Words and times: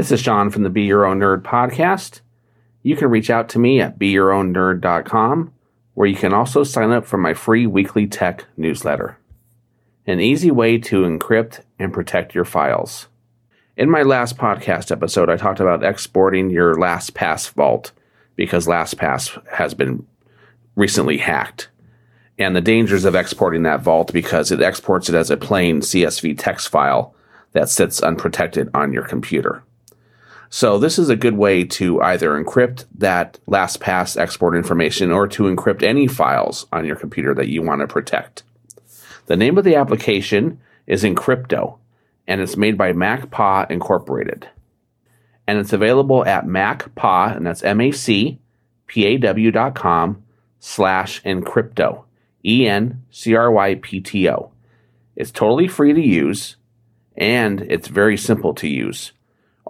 This 0.00 0.12
is 0.12 0.20
Shawn 0.20 0.48
from 0.48 0.62
the 0.62 0.70
Be 0.70 0.84
Your 0.84 1.04
Own 1.04 1.20
Nerd 1.20 1.42
podcast. 1.42 2.22
You 2.82 2.96
can 2.96 3.10
reach 3.10 3.28
out 3.28 3.50
to 3.50 3.58
me 3.58 3.82
at 3.82 3.98
beyourownnerd.com, 3.98 5.52
where 5.92 6.08
you 6.08 6.16
can 6.16 6.32
also 6.32 6.64
sign 6.64 6.90
up 6.90 7.04
for 7.04 7.18
my 7.18 7.34
free 7.34 7.66
weekly 7.66 8.06
tech 8.06 8.46
newsletter. 8.56 9.18
An 10.06 10.18
easy 10.18 10.50
way 10.50 10.78
to 10.78 11.02
encrypt 11.02 11.60
and 11.78 11.92
protect 11.92 12.34
your 12.34 12.46
files. 12.46 13.08
In 13.76 13.90
my 13.90 14.00
last 14.00 14.38
podcast 14.38 14.90
episode, 14.90 15.28
I 15.28 15.36
talked 15.36 15.60
about 15.60 15.84
exporting 15.84 16.48
your 16.48 16.76
LastPass 16.76 17.50
vault 17.50 17.92
because 18.36 18.66
LastPass 18.66 19.46
has 19.52 19.74
been 19.74 20.06
recently 20.76 21.18
hacked 21.18 21.68
and 22.38 22.56
the 22.56 22.62
dangers 22.62 23.04
of 23.04 23.14
exporting 23.14 23.64
that 23.64 23.82
vault 23.82 24.14
because 24.14 24.50
it 24.50 24.62
exports 24.62 25.10
it 25.10 25.14
as 25.14 25.30
a 25.30 25.36
plain 25.36 25.82
CSV 25.82 26.38
text 26.38 26.70
file 26.70 27.14
that 27.52 27.68
sits 27.68 28.02
unprotected 28.02 28.70
on 28.72 28.94
your 28.94 29.04
computer. 29.04 29.62
So 30.52 30.78
this 30.78 30.98
is 30.98 31.08
a 31.08 31.16
good 31.16 31.36
way 31.36 31.62
to 31.62 32.02
either 32.02 32.32
encrypt 32.32 32.84
that 32.98 33.38
LastPass 33.46 34.16
export 34.16 34.56
information 34.56 35.12
or 35.12 35.28
to 35.28 35.44
encrypt 35.44 35.84
any 35.84 36.08
files 36.08 36.66
on 36.72 36.84
your 36.84 36.96
computer 36.96 37.32
that 37.36 37.48
you 37.48 37.62
want 37.62 37.82
to 37.82 37.86
protect. 37.86 38.42
The 39.26 39.36
name 39.36 39.56
of 39.58 39.64
the 39.64 39.76
application 39.76 40.58
is 40.88 41.04
Encrypto, 41.04 41.78
and 42.26 42.40
it's 42.40 42.56
made 42.56 42.76
by 42.76 42.92
MacPaw 42.92 43.70
Incorporated. 43.70 44.48
And 45.46 45.60
it's 45.60 45.72
available 45.72 46.26
at 46.26 46.46
MacPaw, 46.46 47.36
and 47.36 47.46
that's 47.46 47.62
M-A-C-P-A-W 47.62 49.50
dot 49.52 49.76
com 49.76 50.24
slash 50.58 51.22
Encrypto, 51.22 52.02
E-N-C-R-Y-P-T-O. 52.44 52.90
It's 55.14 55.30
totally 55.30 55.68
free 55.68 55.92
to 55.92 56.00
use, 56.00 56.56
and 57.16 57.60
it's 57.60 57.86
very 57.86 58.16
simple 58.16 58.52
to 58.54 58.66
use. 58.66 59.12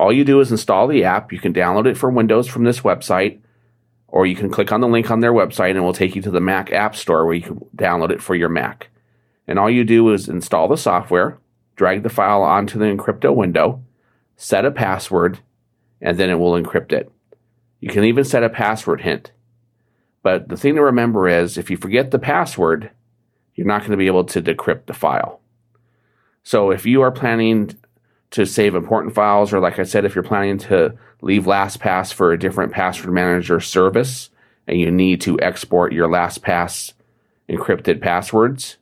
All 0.00 0.10
you 0.10 0.24
do 0.24 0.40
is 0.40 0.50
install 0.50 0.86
the 0.86 1.04
app. 1.04 1.30
You 1.30 1.38
can 1.38 1.52
download 1.52 1.86
it 1.86 1.98
for 1.98 2.08
Windows 2.08 2.48
from 2.48 2.64
this 2.64 2.80
website, 2.80 3.38
or 4.08 4.24
you 4.24 4.34
can 4.34 4.48
click 4.48 4.72
on 4.72 4.80
the 4.80 4.88
link 4.88 5.10
on 5.10 5.20
their 5.20 5.34
website 5.34 5.68
and 5.68 5.76
it 5.76 5.82
will 5.82 5.92
take 5.92 6.16
you 6.16 6.22
to 6.22 6.30
the 6.30 6.40
Mac 6.40 6.72
App 6.72 6.96
Store 6.96 7.26
where 7.26 7.34
you 7.34 7.42
can 7.42 7.56
download 7.76 8.10
it 8.10 8.22
for 8.22 8.34
your 8.34 8.48
Mac. 8.48 8.88
And 9.46 9.58
all 9.58 9.68
you 9.68 9.84
do 9.84 10.10
is 10.14 10.26
install 10.26 10.68
the 10.68 10.78
software, 10.78 11.36
drag 11.76 12.02
the 12.02 12.08
file 12.08 12.42
onto 12.42 12.78
the 12.78 12.86
Encrypto 12.86 13.36
window, 13.36 13.82
set 14.36 14.64
a 14.64 14.70
password, 14.70 15.40
and 16.00 16.16
then 16.16 16.30
it 16.30 16.38
will 16.38 16.52
encrypt 16.52 16.92
it. 16.92 17.12
You 17.80 17.90
can 17.90 18.04
even 18.04 18.24
set 18.24 18.42
a 18.42 18.48
password 18.48 19.02
hint. 19.02 19.32
But 20.22 20.48
the 20.48 20.56
thing 20.56 20.76
to 20.76 20.82
remember 20.82 21.28
is 21.28 21.58
if 21.58 21.70
you 21.70 21.76
forget 21.76 22.10
the 22.10 22.18
password, 22.18 22.90
you're 23.54 23.66
not 23.66 23.80
going 23.80 23.90
to 23.90 23.98
be 23.98 24.06
able 24.06 24.24
to 24.24 24.40
decrypt 24.40 24.86
the 24.86 24.94
file. 24.94 25.42
So 26.42 26.70
if 26.70 26.86
you 26.86 27.02
are 27.02 27.12
planning 27.12 27.76
to 28.32 28.46
save 28.46 28.74
important 28.74 29.14
files, 29.14 29.52
or 29.52 29.60
like 29.60 29.78
I 29.78 29.82
said, 29.82 30.04
if 30.04 30.14
you're 30.14 30.24
planning 30.24 30.58
to 30.58 30.96
leave 31.20 31.44
LastPass 31.44 32.12
for 32.12 32.32
a 32.32 32.38
different 32.38 32.72
password 32.72 33.12
manager 33.12 33.60
service 33.60 34.30
and 34.66 34.78
you 34.78 34.90
need 34.90 35.20
to 35.22 35.40
export 35.40 35.92
your 35.92 36.08
LastPass 36.08 36.92
encrypted 37.48 38.00
passwords, 38.00 38.76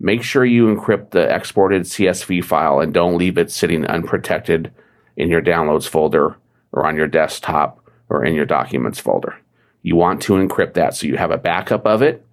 make 0.00 0.22
sure 0.22 0.44
you 0.44 0.66
encrypt 0.66 1.10
the 1.10 1.32
exported 1.34 1.82
CSV 1.82 2.44
file 2.44 2.80
and 2.80 2.92
don't 2.92 3.16
leave 3.16 3.38
it 3.38 3.50
sitting 3.50 3.86
unprotected 3.86 4.72
in 5.16 5.28
your 5.28 5.42
downloads 5.42 5.88
folder 5.88 6.36
or 6.72 6.84
on 6.84 6.96
your 6.96 7.06
desktop 7.06 7.80
or 8.08 8.24
in 8.24 8.34
your 8.34 8.44
documents 8.44 8.98
folder. 8.98 9.36
You 9.82 9.96
want 9.96 10.20
to 10.22 10.32
encrypt 10.32 10.74
that 10.74 10.96
so 10.96 11.06
you 11.06 11.16
have 11.16 11.30
a 11.30 11.38
backup 11.38 11.86
of 11.86 12.02
it 12.02 12.26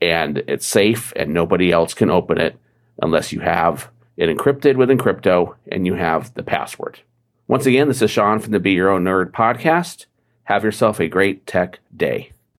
and 0.00 0.38
it's 0.46 0.66
safe 0.66 1.12
and 1.16 1.34
nobody 1.34 1.72
else 1.72 1.94
can 1.94 2.10
open 2.10 2.38
it 2.38 2.56
unless 3.02 3.32
you 3.32 3.40
have 3.40 3.90
it 4.20 4.28
encrypted 4.28 4.76
with 4.76 4.90
Encrypto, 4.90 5.54
and 5.72 5.86
you 5.86 5.94
have 5.94 6.34
the 6.34 6.42
password. 6.42 7.00
Once 7.48 7.64
again, 7.64 7.88
this 7.88 8.02
is 8.02 8.10
Shawn 8.10 8.38
from 8.38 8.52
the 8.52 8.60
Be 8.60 8.72
Your 8.72 8.90
Own 8.90 9.04
Nerd 9.04 9.30
podcast. 9.30 10.04
Have 10.44 10.62
yourself 10.62 11.00
a 11.00 11.08
great 11.08 11.46
tech 11.46 11.78
day. 11.96 12.32